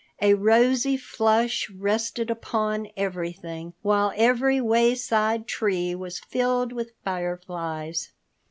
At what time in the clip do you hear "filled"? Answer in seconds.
6.17-6.73